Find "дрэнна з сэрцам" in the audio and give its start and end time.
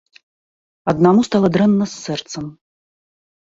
1.59-2.51